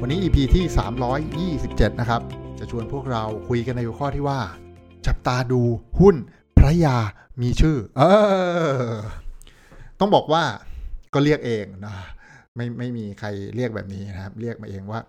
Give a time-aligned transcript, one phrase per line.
[0.00, 0.64] วันนี้ EP ที่
[1.54, 2.22] 327 นะครับ
[2.58, 4.40] จะชวนพวกเราคุยกันในหัวข้อที่ว่า
[5.06, 5.60] จับตาดู
[6.00, 6.16] หุ้น
[6.58, 6.96] พระยา
[7.42, 8.02] มีชื่อ เอ
[8.92, 8.94] อ
[10.00, 10.44] ต้องบอกว่า
[11.14, 11.94] ก็เรียกเองนะ
[12.56, 15.00] ไม่ไม่มีใครเรียกแบบนี้นะครับ เรียกมาเองว่า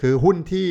[0.00, 0.70] คือหุ้นที่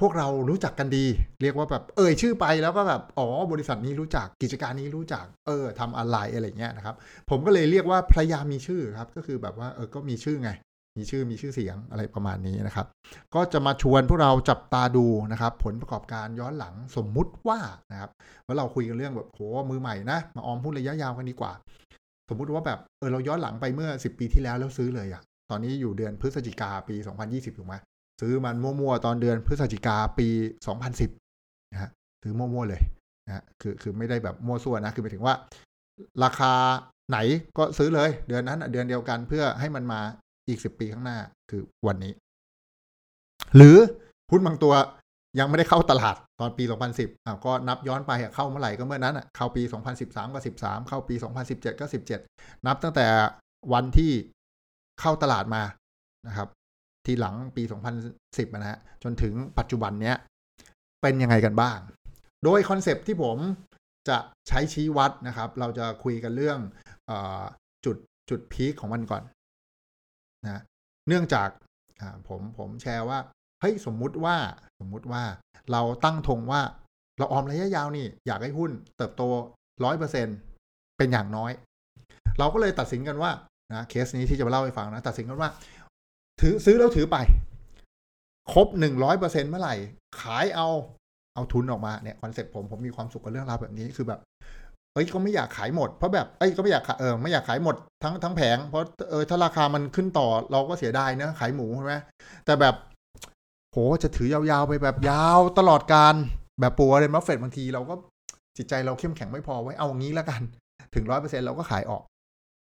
[0.00, 1.06] พวกเรารู้จักกันดี
[1.42, 6.94] เรียกว่าแบบเอ่ยชื่อไปแล้วก็แบบอ๋อบริษัทนี้รู้จักกิจการนี้รู้จัก เออทำอะไรอะไรเงี้ยนะครับ
[7.30, 10.50] ผมก็เลยเรียกว่าพระยามีชื่อครับ ก็คือแบบว่าเออก็มีชื่อไง
[10.96, 12.86] มีชื่อมีชื่อเสียงอะไรประมาณนี้นะครับ
[13.34, 17.58] ก็จะมาชวนพวกเราจับตาดูนะครับ ผลประกอบการย้อนหลังสมมุติว่า
[17.90, 18.10] นะครับ
[18.46, 21.52] ว่าเราคุยกันเรื่องแบบโหมือใหม่นะ มาออมหุ้นระยะยาวกันดีกว่า
[22.28, 27.74] สมมุติว่าแบบเออเราย้อนหลังไปเมื่อ 10 ปีที่แล้วแล้วซื้อเลยอะตอนนี้อยู่เดือนพฤศจิกาปี 2020ถูกไหม
[28.20, 30.28] ซื้อมันมั่วๆตอนเดือนพฤศจิกาปี
[31.00, 31.90] 2010นะฮะ
[32.22, 32.82] ซื้อมั่วๆเลย
[33.26, 35.34] นะฮะคือคือไม่ได้แบบมั่วซั่วนะคือหมายถึงว่า
[36.24, 36.52] ราคา
[37.10, 37.18] ไหน
[37.58, 40.00] ก็ซื้อเลย เดือนนั้นเดือนเดียวกันเพื่อให้มันมา
[40.48, 41.18] อีกสิบปีข้างหน้า
[41.50, 42.12] คือวันนี้
[43.56, 43.76] หรือ
[44.30, 44.74] หุ้นบางตัว
[45.38, 49.62] ยังไม่ได้เข้าตลาดตอนปี 2010อ่าก็นับย้อนไปเข้าเมื่อไหร่ก็เมื่อนั้นอะเข้าปี
[49.98, 51.14] 2013 ก็ 13 เข้าปี
[51.46, 51.86] 2017 ก็
[52.24, 53.06] 17 นับตั้งแต่
[53.72, 54.12] วันที่
[55.00, 55.62] เข้าตลาดมา
[56.26, 56.48] นะครับ
[57.06, 57.62] ทีหลังปี
[58.08, 60.16] 2010นะฮะจนถึงปัจจุบันเนี้ย
[61.02, 61.78] เป็นยังไงกันบ้าง
[62.44, 63.38] โดยคอนเซปที่ผม
[64.08, 66.58] จะใช้ชี้วัดนะครับ เราจะคุยกันเรื่อง
[67.10, 67.12] อ
[67.84, 67.96] จุด
[68.30, 69.22] จุดพีคของมันก่อน
[70.50, 70.58] นะ
[71.08, 71.48] เนื่องจาก
[72.28, 73.18] ผมผมแชร์ว่า
[73.60, 74.36] เฮ้ยสมมุติว่า
[74.80, 75.22] สมมุติว่า
[75.72, 76.60] เราตั้งธงว่า
[77.18, 79.22] เราออมระยะยาวนี่อยากให้หุ้นเติบโต
[79.84, 80.26] ร้อยเปอร์เซ็น
[80.98, 81.52] เป็นอย่างน้อย
[82.38, 83.30] เราก็เลยตัดสินกันว่า
[83.72, 85.50] นะเคสนี้ที่จะมาเล่าให้ฟังนะ ตัดสินกันว่า
[86.40, 87.16] ถือซื้อแล้วถือไป
[88.52, 89.74] ครบหนึ่งร้อยเปอร์เซ็นเมื่อไหร่
[90.20, 90.68] ขายเอา
[91.34, 94.20] เอาทุนออกมาเนี่ย concept ผมผมมีความสุขกับเรื่องราวแบบนี้คือแบบ
[94.96, 101.94] เอ้ยก็ไม่อยากขายหมดเพราะแบบเอ้ยก็ไม่อยากเออไม่อยากขายหมดทั้งทั้งแผงเพราะเออถ้าราคามันขึ้นต่อเราก็เสียดายนะขายหมูใช่ไหม
[102.44, 102.74] แต่แบบ
[103.72, 106.14] โหจะถือยาวๆไปแบบยาวตลอดกาล
[106.60, 107.94] แบบปัวเรนมัฟเฟตบางทีเราก็
[108.56, 110.40] จิตใจเราเข้มแข็งไม่พอไว้เอางี้แล้วกัน
[110.94, 112.02] ถึงร้อยเปอร์เซ็นเราก็ขายออก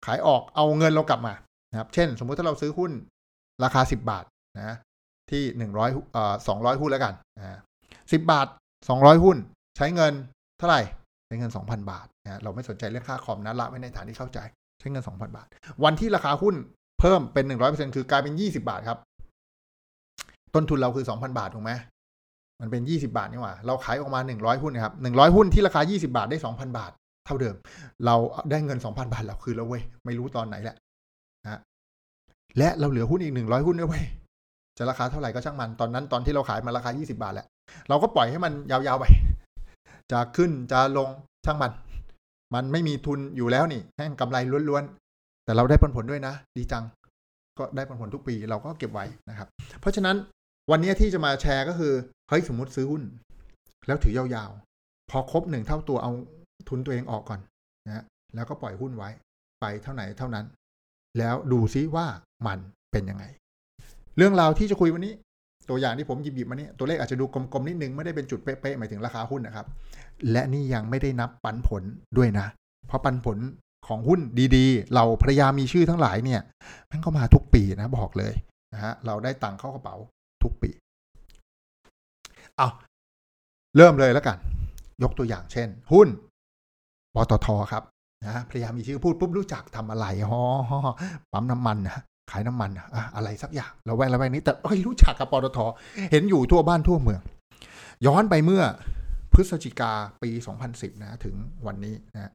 [0.07, 1.35] ขายออกเอาเงินเรากลับมา
[1.71, 2.93] นะครับ เช่น สมมุติถ้าเราซื้อหุ้น
[3.65, 4.25] ราคาสิบบาท
[4.59, 4.77] นะ
[5.31, 7.59] ที่หนึ่งร้อยเอ่อสองร้อยหุ้นแล้วกันนะ
[8.13, 8.47] สิบบาท
[8.89, 9.37] สองร้อยหุ้น
[9.77, 10.13] ใช้เงิน
[10.59, 10.83] เท่าไหร่
[11.27, 14.39] ใช้เงิน2,000บาท นะเราไม่สนใจเรื่องค่าคอมนะละไว้ในฐานที่เข้าใจ
[14.81, 15.47] ใช้เงิน 2,000 บาท
[15.85, 16.55] วันที่ราคาหุ้น
[17.01, 18.99] เพิ่มเป็น 100%คือกลายเป็น 20 บาทครับ
[20.55, 21.73] ต้นทุนเราคือ 2,000 บาทถูกไหม
[22.61, 26.93] มันเป็น 20 บาทนี่หว่า เราขายออกมา 100 หุ้นนะครับ 100 หุ้นที่ราคา 20 บาทได้ 2,000 บาท
[27.27, 27.55] เท่าเดิม
[28.07, 28.17] เรา
[28.51, 30.77] ได้เงิน 2,000 บาทเราคือแล้วเว้ยไม่รู้ตอนไหนแหละ
[31.45, 31.61] นะ
[32.59, 34.05] และเราเหลือหุ้นอีก 100 หุ้นด้วยเว้ย
[34.79, 37.47] จะราคาเท่าไหร่ก็ช่างมันตอนนั้นตอนที่เราขายมาราคา 20 บาทแหละ
[37.89, 39.05] เราก็ปล่อยให้มันยาวๆไป
[40.13, 41.09] จะขึ้นจะลง
[41.47, 41.73] ช่างมัน
[42.55, 44.37] มันไม่มีทุนอยู่แล้วนี่แห่งกำไร
[44.69, 46.85] ล้วนๆ แต่เราได้ผลผลด้วยนะ ดีจัง
[47.59, 49.49] ก็ได้ผลผลทุกปีเราก็เก็บไว้นะครับ
[49.81, 50.17] เพราะฉะนั้น
[50.71, 51.93] วันนี้ที่จะมาแชร์ก็คือ
[52.29, 53.03] เฮ้ยสมมติซื้อหุ้น
[53.87, 56.13] แล้วถือยาวๆ พอครบหนึ่งเท่าตัวเอา
[56.69, 57.41] ทุนตัวเองออกก่อน
[57.87, 59.09] นะแล้วก็ปล่อยหุ้นไว้
[59.61, 60.47] ไปเท่าไหนเท่านั้น
[61.19, 62.07] แล้วดูซิว่า
[62.47, 62.59] มัน
[62.93, 63.25] เป็นยังไง
[64.17, 65.15] เรื่องราวที่จะคุยวันนี้
[65.71, 69.67] ตัวอย่างที่ผมหยิบหยิบมาเนี่ยตัวเลขอาจจะดูกลมๆนิดนึงไม่ได้เป็นจุดเป๊ะๆหมายถึงราคาหุ้นนะครับ
[70.33, 71.83] และนี่ยังไม่ได้นับปันผล
[72.17, 72.47] ด้วยนะ
[72.87, 73.39] เพราะปันผล
[73.87, 74.21] ของหุ้น
[74.57, 76.41] ดีๆ เราภรรยามีชื่อทั้งหลายเนี่ย
[76.91, 78.35] มันก็มาทุกปีนะบอกเลย
[78.73, 79.97] นะฮะเราได้ตังค์เข้ากระเป๋า
[80.43, 80.71] ทุกปี
[82.57, 82.69] เอา
[83.77, 84.37] เริ่มเลยแล้วกัน
[85.03, 86.09] ยกตัวอย่างเช่น หุ้น
[87.15, 87.83] ปตทครับ
[88.27, 90.43] นะภรรยามีชื่อพูดปุ๊บรู้จักทำอะไรฮอ
[91.33, 95.59] ปั๊มน้ำมันนะขายน้ำมันอะอะไรสักอย่างเราแวกเราแวกนี้แต่เอ้ยรู้จักกับปตท
[96.13, 97.21] เห็นอยู่ทั่วบ้านทั่วเมือง
[98.07, 98.63] ย้อนไปเมื่อ
[99.33, 99.93] พฤศจิกา
[100.23, 100.31] ปี
[100.67, 101.35] 2010 นะถึง
[101.67, 102.33] วันนี้นะ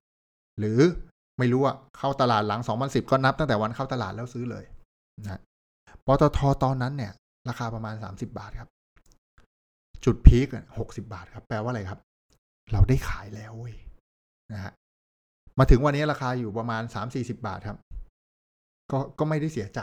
[0.60, 0.80] หรือ
[1.40, 4.66] ไม่รู้ว่าเข้าตลาดหลัง 2010 ก็นับตั้งแต่วันเข้าตลาดแล้วซื้อเลย
[5.24, 5.40] นะ
[6.06, 7.14] ปตทตอนนั้นเนี่ย
[7.50, 8.70] ราคาประมาณ 30 บาทครับ
[10.06, 10.48] จุดพีค
[10.78, 12.00] หกสิบาทครับ แปลว่าอะไรครับ
[12.72, 13.76] เราได้ขายแล้วเว้ย
[14.54, 14.72] นะฮะ
[15.60, 16.84] มาถึงวันนี้ราคาอยู่ประมาณ
[17.14, 17.78] 3-40บาทครับ
[18.92, 19.80] ก็ก็ไม่ได้เสียใจ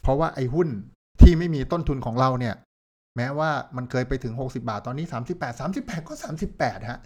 [0.00, 0.68] เพราะว่าไอ้หุ้น
[1.20, 2.54] ที่ไม่มีต้นทุนของเราเนี่ย
[3.16, 6.14] แม้ว่ามันเคยไปถึง 60 บาท ตอนนี้ 38 38 ก็
[6.50, 7.00] 38 ฮะ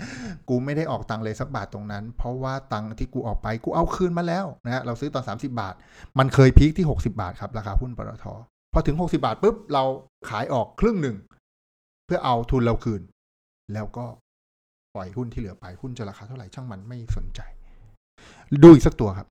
[0.49, 5.75] กูไม่ได้ออกตังค์เลยสักบาทตรงนั้น เพราะว่าตังค์ที่กูออกไปกูเอาคืนมาแล้วนะฮะ เราซื้อตอน 30 บาท
[6.19, 8.27] มันเคยพีคที่ 60 บาทครับ ราคาหุ้นปตท
[8.73, 9.85] พอถึง 60 บาทปุ๊บ เรา
[10.29, 11.17] ขายออกครึ่งหนึ่ง
[12.07, 13.03] เพื่อเอาทุนเราคืน
[13.73, 14.07] แล้วก็
[14.95, 17.41] ปล่อยหุ้นที่เหลือไป หุ้นจะราคาเท่าไหร่ช่างมันไม่สนใจ
[18.63, 19.27] ดูอีกสักตัวครับ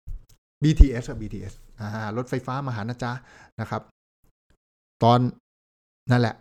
[0.64, 3.12] BTS ครับ BTS อ่ารถไฟฟ้ามาหานะจ๊ะ
[3.60, 3.82] นะครับ
[5.04, 5.20] ตอน
[6.12, 6.36] นั่นแหละ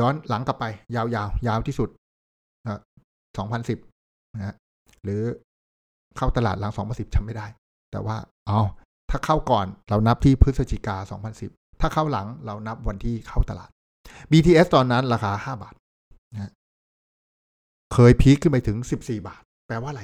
[0.00, 1.88] ย้อนหลังกลับไป ยาวๆยาวที่สุด
[2.64, 2.80] นะ
[3.56, 4.54] 2010นะฮะ
[5.04, 5.22] หรือ
[6.16, 7.46] เข้าตลาดหลัง2010จำไม่ได้
[7.92, 8.16] แต่ว่า
[8.46, 8.60] เอา
[9.10, 10.96] ถ้าเข้าก่อนเรานับที่พฤศจิกา
[11.38, 13.70] 2010ถ้าเข้าหลังเรานับวันที่เข้าตลาด
[14.30, 15.74] BTS ตอนนั้นราคา5บาท
[16.32, 16.52] นะ
[17.92, 20.02] เคยพีคขึ้นไปถึง14บาท แปลว่าอะไร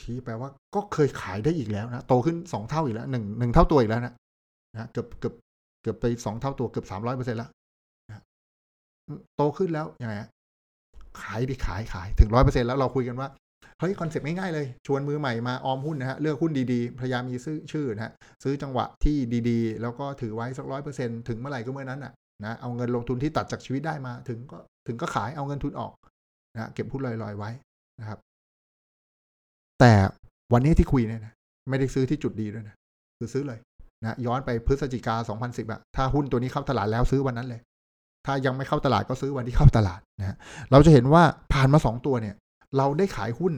[0.00, 4.14] ชี้แปลว่าก็เคยขายได้อีกแล้วนะ โตขึ้น2เท่าอีกแล้วหนึ่งหนึ่งเท่าตัวอีกแล้วนะ
[4.72, 5.34] นะเกือบเกือบ
[5.82, 7.50] เกือบไปสองเท่าตัวเกือบสามร้อยเปอร์เซ็นต์แล้วนะ
[9.36, 10.14] โตขึ้นแล้วยังไง
[11.22, 13.28] ขายดิขายขายถึงร้อยเปอร์เซ็นแล้วเราคุยกันว่า
[13.80, 18.12] เฮ้ย concept ง่ายๆเลย ชวนมือใหม่มาออมหุ้นนะฮะ เลือกหุ้นดีๆ พยายามมีซื้อชื่อนะฮะ
[18.42, 19.16] ซื้อจังหวะที่
[19.48, 22.12] ดีๆ แล้วก็ถือไว้สักร้อยเปอร์เซ็นถึงเมื่อไหร่ก็เมื่อนั้นอะ
[22.44, 25.92] นะเอาเงินลงทุนที่ตัดจากชีวิตได้มา ถึงก็ถึงก็ขายเอาเงินทุนออก
[26.54, 27.50] นะเก็บหุ้นลอยๆไว้
[28.00, 28.18] นะครับ
[29.80, 29.92] แต่
[30.52, 31.32] วันนี้ที่คุยเนี่ยนะ
[31.70, 32.76] ไม่ได้ซื้อที่จุดดีด้วยนะ
[33.18, 33.58] คือซื้อเลย
[34.02, 35.14] นะย้อนไปพฤศจิกา
[35.44, 37.60] 2010อะถ้าหุ้นตัวนี้เข้าตลาดแล้วซื้อวันนั้นเลย
[38.26, 40.36] ถ้ายังไม่เข้าตลาดก็ซื้อวันที่เข้าตลาดนะฮะ
[40.70, 41.22] เราจะเห็นว่า
[41.52, 42.36] ผ่านมาสองตัวเนี่ย
[42.76, 43.54] เราได้ขายหุ้น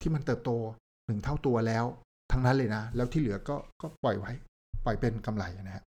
[0.00, 0.50] ที่มันเติบโต
[1.06, 1.84] หนึ่งเท่าตัวแล้ว
[2.32, 4.32] ทั้งนั้นเลยนะ แล้วที่เหลือก็ก็ปล่อยไว้
[4.84, 5.82] ปล่อยเป็นกำไรนะฮะ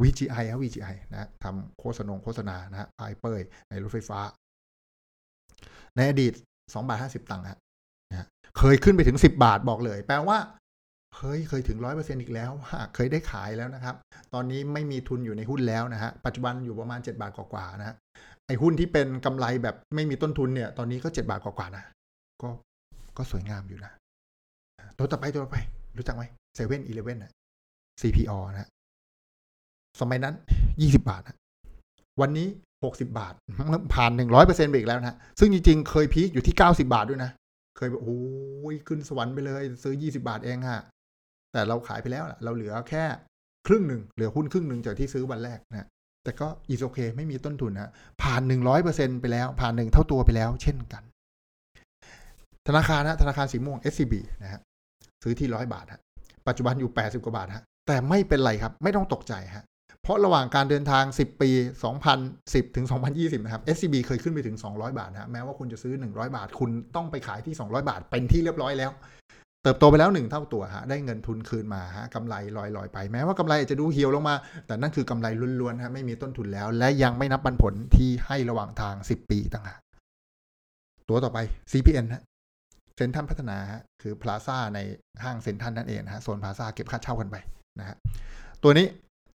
[0.00, 3.40] VGI ครับ VGI นะทำโฆษณงโฆษณานะฮะปลายเปย
[3.70, 4.18] ในรถไฟฟ้า
[5.96, 7.58] ในอดีต2บาท50ตังค์ฮะ
[8.10, 8.26] นะ
[8.58, 10.38] เคยขึ้นไปถึง10บาทบอกเลย แปลว่า
[11.16, 12.50] เฮ้ยเคยถึงร้อยเปอร์เซ็นอีกแล้ว
[12.94, 13.94] เคยได้ขายแล้วนะครับ
[14.34, 17.96] ตอนนี้ไม่มีทุนอยู่ในหุ้นแล้วนะฮะ ปัจจุบันอยู่ประมาณ 7 บาทกว่าๆนะฮะ
[18.46, 21.84] ไอ้หุ้นที่เป็นกำไรแบบไม่มีต้นทุนเนี่ย ตอนนี้ก็ 7 บาทกว่าๆนะ
[22.42, 22.48] ก็
[23.16, 23.92] ก็สวยงามอยู่นะ
[24.98, 25.58] ตัวต่อไปตัวต่อไป
[25.96, 26.22] รู้จักไหม
[26.54, 27.32] เซเว่นอีเลฟเว่นนะ
[28.00, 28.68] CPO นะ
[30.00, 30.34] สมัยนั้น
[30.72, 31.36] 20บาทนะ
[32.20, 32.48] วันนี้
[32.82, 33.34] 60บาท
[33.94, 34.10] ผ่าน
[34.40, 37.30] 100%ไปอีกแล้วนะซึ่งจริงๆ เคยพีคอยู่ที่90บาทด้วยนะ
[37.76, 38.20] เคยแบบโอ้
[38.72, 40.82] ยขึ้นสวรรค์ไปเลย ซื้อ20บาทเองฮะ
[41.52, 43.04] แต่เราขายไปแล้วเราเหลือแค่
[43.66, 45.86] ครึ่งหนึ่งเหลือหุ้นครึ่งหนึ่งจากที่ซื้อวันแรกนะ
[46.24, 47.90] แต่ก็อีโอเคไม่มีต้นทุนนะ
[48.22, 48.40] ผ่าน
[48.82, 51.02] 100%ไปแล้ว ผ่านหนึ่งเท่าตัวไปแล้ว เช่นกัน
[52.68, 54.60] ธนาคารนะธนาคารสีม่วง SCB นะฮะ
[55.22, 56.00] ซื้อที่ร้อยบาทฮะ
[56.48, 59.64] ปัจจุบันอยู่80กว่าบาทฮะแต่ไม่เป็นไรครับ ไม่ต้องตกใจฮะ
[60.02, 61.50] เพราะระหว่างการเดินทาง 10 ปี
[62.12, 68.90] 2010 ถึง 2020 นะครับ SCB เคยขึ้นไปถึง 200 บาทนะแม้ว่าคุณจะซื้อ 100 บาท คุณต้องไปขายที่ 200 บาท เป็นที่เรียบร้อยแล้ว
[69.64, 72.34] เติบโตไปแล้วหนึ่งเท่าตัวฮะได้เงินทุนคืนมาฮะกำไร
[72.76, 74.34] ลอยๆไปแม้ว่ากำไรอาจจะดูเหี่ยวลงมา
[74.66, 75.26] แต่นั่นคือกำไร
[75.60, 79.80] ล้วนๆฮะไม่มีต้นทุนแล้ว และยังไม่นับปันผลที่ให้ระหว่างทาง 10 ปีต่างหาก
[81.08, 81.38] ตัวต่อไป
[81.72, 82.22] CPN ฮะ
[82.96, 84.78] เซ็นทรัลพัฒนาฮะคือพลาซ่าใน
[85.22, 87.36] ห้างเซ็นทรัลนั่นเองนะฮะโซนพลาซ่าเก็บค่าเช่ากันไป
[87.80, 87.96] นะฮะ
[88.62, 88.86] ตัวนี้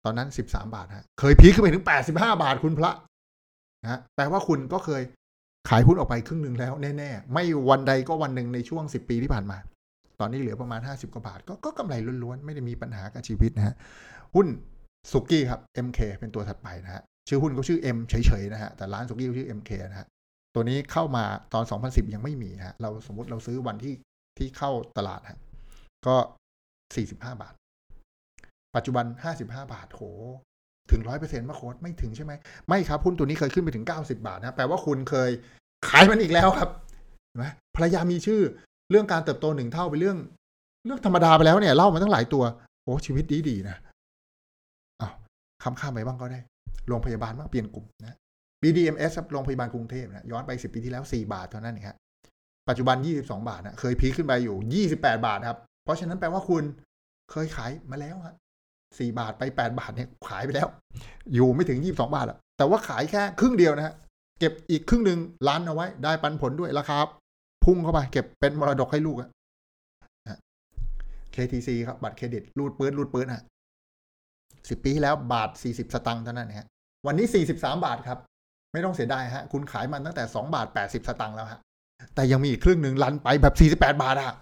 [0.05, 2.93] ตอนนั้น 13 บาทฮะเคยพีคขึ้นไปถึง 85 บาทคุณพระ
[3.83, 5.03] นะฮะแปลว่าคุณก็เคย
[5.69, 9.59] ขายหุ้นออกไปครึ่งหนึ่งแล้วแน่ๆ ไม่วันใดก็วันหนึ่งในช่วง 10 ปีที่ผ่านมา
[10.21, 13.75] ตอนนี้เหลือประมาณ 50 กว่าบาท ก็ก็กำไรล้วนๆ ไม่ได้มีปัญหากับชีวิตนะฮะ
[14.35, 14.47] หุ้น
[15.13, 20.07] สุกี้ครับ MK เป็นตัวถัดไปนะฮะ ชื่อหุ้นก็ชื่อ M เฉยๆนะฮะ แต่ร้านสุกี้ชื่อ MK นะฮะ
[20.55, 21.25] ตัวนี้เข้ามา
[21.55, 23.95] ตอน 2010 ยังไม่มีฮะ เราสมมติเราซื้อวันที่
[24.39, 25.39] ที่เข้าตลาดฮะ
[26.07, 26.17] ก็
[26.77, 27.55] 45 บาท
[28.77, 29.05] ปัจจุบัน
[29.41, 30.03] 55 บาท โห
[30.91, 32.33] ถึง100%มาโค้ดไม่ถึงใช่ไหม
[32.69, 35.31] ไม่ครับ หุ้นตัวนี้เคยขึ้นไปถึง 90 บาทนะ แปลว่าคุณเคย
[35.89, 36.71] ขายมันอีกแล้วครับ
[37.27, 37.47] เห็นไหม
[37.77, 38.41] ภรรยามีชื่อ
[38.91, 40.19] เรื่องการเติบโตหนึ่งเท่าเป็นเรื่อง
[40.87, 42.45] เรื่องธรรมดาไปแล้วเนี่ยเล่ามาตั้งหลายตัว
[42.85, 43.77] โอ้ชีวิตดีดีนะ
[45.01, 45.13] อ้าว
[45.63, 46.41] ข้ามข้ามไปบ้างก็ได้
[46.89, 48.17] โรงพยาบาลบ้างเปลี่ยนกลุ่มนะ
[48.63, 51.97] BDMS ครับโรงพยาบาลกรุงเทพนะย้อนไป10ปีที่แล้ว4บาทเท่านั้นเองครับ
[52.69, 56.65] ปัจจุบัน22บสองบาทนะเคยพีคขึ้นไปอยู่28บแปดบาทครับ เพราะฉะนั้นแปลว่าคุณ
[57.31, 58.37] เคยขายมาแล้วครับ
[58.99, 60.69] สี่บาทไปแปดบาทเนี่ยขายไปแล้ว
[61.35, 63.95] อยู่ไม่ถึงยี่บสองบาทอะแต่ว่าขายแค่ครึ่งเดียวนะฮะ
[64.41, 66.99] เก็บอีกครึ่งหนึ่งล้านเอาไว้ ได้ปันผลด้วยราคา
[67.67, 69.31] พุ่งเข้าไป เก็บเป็นมรดกให้ลูกอะ
[71.35, 73.45] KTC ครับบัตรเครดิต รูดปื้ดรูดปื้ดฮะ
[74.69, 76.67] สิบปีที่แล้วบาทสี่สิบสตังค์เท่านั้นฮะ
[77.07, 78.19] วันนี้สี่สิบสามบาทครับ
[78.73, 81.61] ไม่ต้องเสียดายฮะ คุณขายมันตั้งแต่สองบาทแปดสิบสตังค์แล้วฮะ
[82.15, 84.35] แต่ยังมีอีกครึ่งหนึ่งลันไปแบบสี่สิบแปดบาทอะ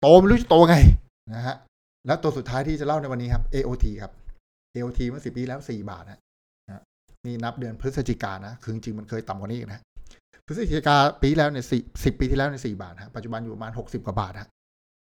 [0.00, 0.76] โตไม่รู้จะโตไง
[1.34, 1.56] นะฮะ
[2.06, 4.12] แล้วตัวสุดท้ายที่จะเล่าในวันนี้ครับ AOT ครับ
[4.74, 6.20] AOT เมื่อสิบปีแล้วสี่บาทนะ
[7.26, 9.80] นี่นับเดือนพฤศจิกานะ คือจริงมันเคยต่ำกว่านี้อีกนะ
[10.52, 14.48] พฤศจิกาปีแล้วเนี่ยสี่สิบปีที่แล้วในสี่บาทฮะปัจจุบันอยู่ประมาณหกสิบกว่าบาทฮะ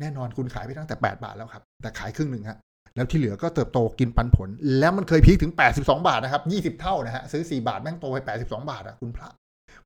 [0.01, 2.59] แน่นอนคุณขายไปตั้งแต่แปดบาทแล้วครับ แต่ขายครึ่งหนึ่งฮะ
[2.97, 6.43] แล้วที่เหลือก็เติบโตกินปันผล แล้วมันเคย peak ถึง 82 บาทนะครับ
[6.77, 9.29] 20 เท่านะฮะซื้อ 4 บาทแม่งโตไป 82 บาทอะคุณพระ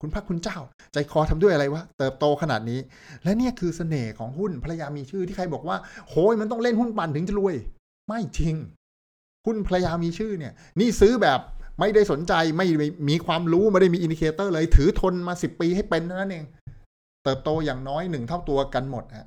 [0.01, 0.59] คุณพระคุณเจ้า
[0.93, 2.81] ใจคอทำด้วยอะไรวะ เติบโตขนาดนี้
[3.25, 5.77] และเนี่ยคือเสน่ห์ของหุ้นพระยามีชื่อที่ใครบอกว่า
[6.09, 7.55] โหยมันต้องเล่นหุ้นปั่นถึงจะรวย
[8.09, 8.57] ไม่จริง
[9.47, 11.41] หุ้นพระยามีชื่อเนี่ย นี่ซื้อแบบ
[11.81, 12.67] ไม่ได้สนใจไม่
[13.09, 16.45] มีความรู้ไม่ได้มี indicator เลย ถือทนมาสิบปีให้เป็นนั่นเอง
[17.25, 19.27] เติบโตอย่างน้อยหนึ่งเท่าตัวกันหมดฮะ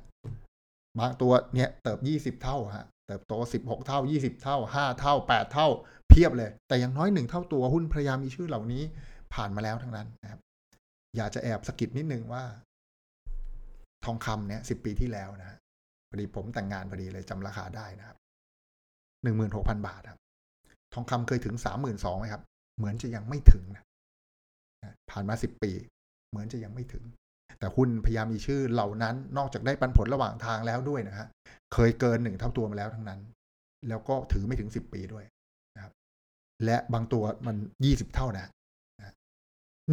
[0.98, 5.68] บางตัวเนี่ย เติบยี่สิบเท่าฮะเติบโตสิบหกเท่ายี่สิบเท่าห้าเท่าแปดเท่า
[6.08, 8.82] เพียบเลย แต่อย่างน้อยหนึ่งเท่าตัวหุ้นพยายามมีชื่อเหล่านี้
[9.34, 10.40] ผ่านมาแล้วทั้งนั้นนะครับ
[11.16, 12.44] อยากจะแอบสกิดนิดนึงว่า
[14.04, 15.56] ทองคำเนี่ยสิบปีที่แล้วนะ
[16.10, 18.16] พอดีผมแต่งงานพอดีเลยจำราคาได้นะครับ
[19.22, 20.19] หนึ่งหมื่นหกพันบาทครับ
[20.94, 22.42] ทองคำเคยถึงสามหมื่นสองไหมครับ
[22.76, 23.84] เหมือนจะยังไม่ถึงนะ
[25.10, 25.72] ผ่านมาสิบปี
[26.30, 27.04] เหมือนจะยังไม่ถึง
[27.58, 31.26] แต่หุ้นพยายามมีชื่อเหล่านั้นนอกจากได้ปันผลระหว่างทางแล้วด้วยนะฮะ
[31.74, 33.20] เคยเกินหนึ่งเท่าตัวมาแล้วทั้งนั้น
[33.88, 35.24] แล้วก็ถือไม่ถึงสิบปีด้วย
[35.76, 35.92] นะครับ
[36.64, 38.46] และบางตัวมันยี่สิบเท่านะ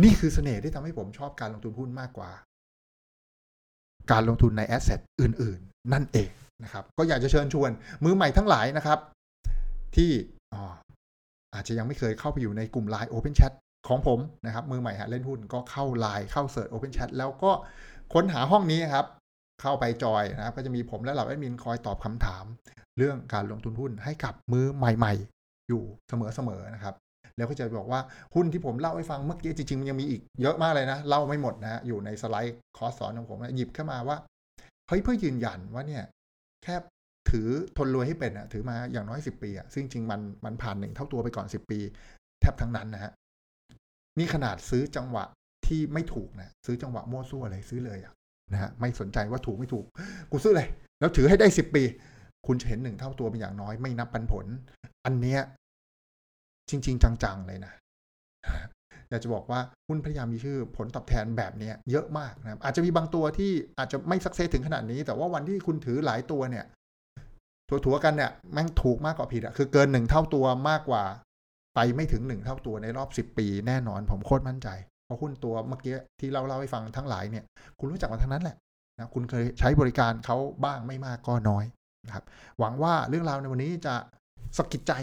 [0.03, 2.31] นี่คือเสน่ห์ที่ทำให้ผมชอบการลงทุนหุ้นมากกว่า
[4.11, 6.29] การลงทุนในแอสเซทอื่น ๆ นั่นเอง
[6.63, 7.71] นะครับ ก็อยากจะเชิญชวน
[8.03, 8.99] มือใหม่ทั้งหลายนะครับ
[9.95, 10.11] ที่
[11.53, 13.53] อาจจะยังไม่เคยเข้าไปอยู่ในกลุ่ม Line Open Chat
[13.87, 17.51] ของผมนะครับ มือใหม่หาเล่นหุ้นก็เข้า Line เข้าเสิร์ช Open Chat แล้วก็
[18.13, 19.05] ค้นหาห้องนี้ครับ
[19.61, 22.45] เข้าไปจอยนะครับ ก็จะมีผมและเหล่าแอดมินคอยตอบคำถาม
[22.97, 26.95] เรื่องการลงทุนหุ้นให้กับมือใหม่ ๆ อยู่เสมอๆนะครับ
[27.37, 28.01] แล้วก็จะบอกว่า
[28.35, 34.17] หุ้นที่ผมเล่าให้ฟังเมื่อกี้จริงๆมันยังมีอีกเยอะมากเลยนะ เล่าไม่หมดนะอยู่ในสไลด์คอร์สสอนของผมนะหยิบขึ้นมาว่า
[34.87, 36.03] เฮ้ยเพื่อยืนยันว่าเนี่ย
[36.63, 36.75] แค่
[37.29, 41.79] ถือทนรวยให้เป็นอะถือมาอย่างน้อยสิบปีอะซึ่งจริงมันมันผ่านหนึ่งเท่าตัวไปก่อนสิบปี
[42.39, 43.11] แทบทั้งนั้นนะฮะ
[44.19, 45.23] นี่ขนาดซื้อจังหวะ
[45.67, 48.13] ที่ไม่ถูกนะซื้อจังหวะมั่วซั่วเลยซื้อเลยอะ
[48.53, 49.85] นะฮะไม่สนใจว่าถูกไม่ถูก
[50.31, 50.67] กูซื้อเลย
[50.99, 51.83] แล้วถือให้ได้สิบปี
[52.47, 54.45] คุณจะเห็นหนึ่งเท่าตัวเป็นอย่างน้อยไม่นับปันผล
[55.05, 55.41] อันเนี้ย
[56.69, 57.73] จริง ๆ จังๆเลยนะ
[59.09, 66.65] อยากจะบอกว่าหุ้นพยายามมีชื่อผลตอบแทนแบบนี้เยอะมากนะอาจจะมีบางตัวที่อาจจะไม่สักเซสถึงขนาดนี้ แต่ว่าวันที่คุณถือหลายตัวเนี่ย
[67.69, 71.03] ถัวๆกันเนี่ยแม่งถูกมากกว่าผิดอะคือเกินหนึ่งเท่าตัวมากกว่า
[71.75, 74.69] ไปไม่ถึงหนึ่งเท่าตัวในรอบสิบปี แน่นอนผมโคตรมั่นใจ
[75.05, 77.43] เพราะหุ้นตัวเมื่อกี้ที่เราเล่าให้ฟังทั้งหลายเนี่ย
[77.79, 78.55] คุณรู้จักมาทั้งนั้นแหละ
[78.97, 81.65] นะคุณเคยใช้บริการเขาบ้างไม่มากก็น้อย
[82.05, 82.25] นะครับ
[82.59, 83.95] หวังว่าเรื่องราวในวันนี้จะ
[84.57, 84.93] สะกิดใจ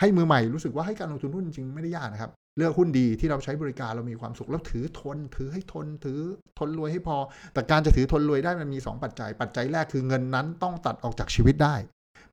[0.00, 6.20] ให้มือใหม่รู้สึกว่าให้การลงทุนหุ้นจริงไม่ได้ยากนะครับ เลือกหุ้นดีที่เราใช้บริการเรามีความสุขแล้วถือทน ถือให้ทนถือ
[6.58, 7.16] ทนรวยให้พอ
[7.54, 11.74] แต่การจะถือทนรวยได้มันมี 2 ปัจจัย ปัจจัยแรกคือเงินนั้นต้องตัดออกจากชีวิตได้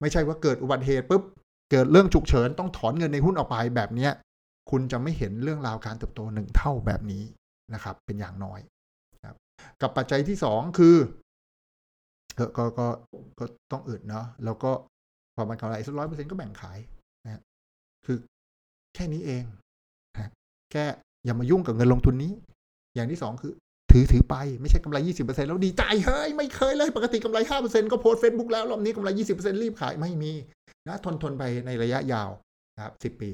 [0.02, 1.24] ไม่ใช่ว่าเกิดอุบัติเหตุปุ๊บ
[1.72, 4.12] เกิดเรื่องฉุกเฉินต้องถอนเงินในหุ้นออกไปแบบเนี้ย
[4.72, 7.24] คุณจะไม่เห็นเรื่องราวการเติบโตหนึ่งเท่าแบบนี้
[7.74, 8.60] นะครับ เป็นอย่างน้อย
[9.26, 9.36] ครับ
[9.82, 10.96] กับปัจจัยที่สองคือ
[12.58, 12.88] ก็ก็
[13.40, 14.72] ก็ต้องอึดเนาะแล้วก็
[15.36, 16.80] พอมันกำไรสักร้อยเปอร์เซ็นต์ก็แบ่งขาย
[17.26, 17.42] นะ
[18.06, 18.18] คือ
[18.96, 19.44] แค่นี้เอง
[20.72, 20.86] แค่
[21.26, 22.32] อย่ามายุ่งกับเงินลงทุนนี้
[22.96, 23.54] อย่างที่สองคือ
[23.92, 30.32] ถือถือไปไม่ใช่กำไรยี่สิบเปอร์เซ็นแล้วดีใจเฮ้ย ไม่เคยเลย ปกติกำไรห้าเปอร์เซ็นก็โพสเฟซบุ๊กแล้ว รอบนี้กำไรยี่สิบเปอร์เซ็นรีบขายไม่มี
[30.88, 32.30] นะทนทนไปในระยะยาว
[32.76, 33.30] นะครับสิบปี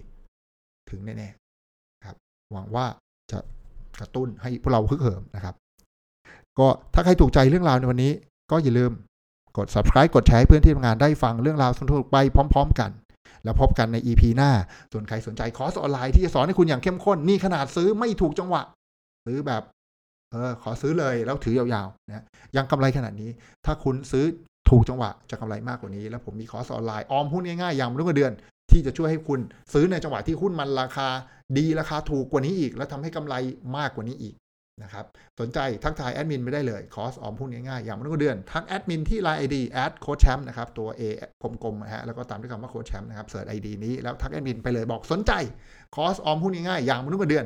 [0.90, 2.18] ถึงแน่ๆครับ
[2.54, 2.86] หวังว่า
[3.32, 3.40] จะ
[4.00, 5.56] กระตุ้นให้พวกเราฮึกเหิมนะครับ
[6.60, 8.12] ก็ถ้าใครถูกใจเรื่องราวในวันนี้
[8.52, 8.92] ก็อย่าลืม
[9.58, 12.18] กด subscribe กดแชร์ให้เพื่อนที่ทำงานได้ฟังเรื่องราวสนุกไป
[12.54, 12.92] พร้อม ๆ กัน
[13.46, 14.52] แล้วพบกันใน EP หน้า
[14.92, 18.62] ส่วนใครสนใจคอร์สออนไลน์ที่จะสอนให้คุณอย่างเข้มข้น นี่ขนาดซื้อไม่ถูกจังหวะ
[19.26, 19.64] ซื้อแบบ
[20.32, 22.24] เออ ขอซื้อเลยแล้วถือยาวๆนะ
[22.56, 23.30] ยังกำไรขนาดนี้
[23.66, 24.26] ถ้าคุณซื้อ
[24.70, 28.32] ถูกจังหวะจะกำไรมากกว่านี้ แล้วผมมีคอร์สออนไลน์ออมหุ้นง่ายๆอย่างรุ่งเรือง
[28.72, 29.40] ที่จะช่วยให้คุณ
[29.74, 31.08] ซื้อในจังหวะที่หุ้นมันราคา
[31.58, 33.36] ดีราคาถูกกว่านี้อีก แล้วทำให้กำไร
[33.78, 34.36] มากกว่านี้อีก
[34.84, 35.06] นะครับ
[35.40, 41.02] สนใจทักทายแอดมินไม่ได้เลยคอร์สออมหุ้นง่ายๆอย่างไม่ต้องเดือนทักแอดมินที่ไลน์ไอดีแอดโค้ชแชมป์นะครับตัว A
[41.64, 45.32] กลมๆนะฮะแล้วก็ตามด้วยคำว่าโค้ชแชมป์นะครับ search ไอดีนี้แล้วทักแอดมินไปเลยบอกสนใจ
[45.96, 47.46] คอร์สออมหุ้นง่ายๆอย่างไม่ต้องเดือน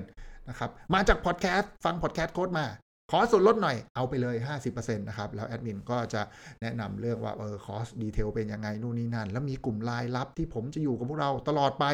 [0.50, 2.66] นะครับมาจากพอดแคสต์ฟังพอดแคสต์โค้ชมา
[3.12, 4.36] ขอส่วนลดหน่อยเอาไปเลย
[4.68, 6.22] 50%นะครับแล้วแอดมินก็จะ
[6.62, 11.86] แนะนำเรื่องว่าเออคอร์ส detail เป็นยังไงนู่นนี่นั่นแล้วมีกลุ่มไลน์ลับที่ผมจะอยู่กับพวกเราตลอดไป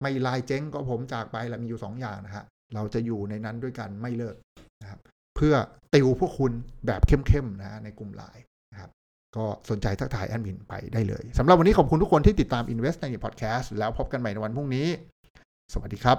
[0.00, 4.36] ไม่ไลน์เจ๊งก็ผมจากไปแล้วมีอยู่ 2 อย่างนะฮะเราจะอยู่ในนั้นด้วยกันไม่เลิก
[5.36, 5.54] เพื่อ
[5.94, 6.52] ติวพวกคุณ
[6.86, 8.90] แบบเข้มๆนะในกลุ่มไลน์นะครับ
[9.36, 14.88] ก็สนใจทักทายแอดมินไปได้เลยสำหรับวันนี้ขอบคุณทุกคนที่ติดตาม Invest ในพอดแคสต์แล้วพบกันใหม่ในวันพรุ่งนี้
[15.72, 16.18] สวัสดีครับ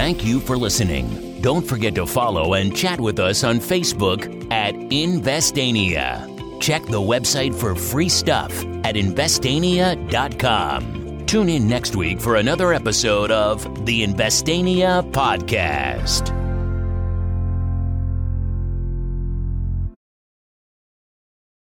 [0.00, 1.06] Thank you for listening.
[1.42, 6.26] Don't forget to follow and chat with us on Facebook at Investania.
[6.60, 8.52] Check the website for free stuff
[8.84, 10.78] at investania.com.
[11.26, 16.41] Tune in next week for another episode of the Investania Podcast.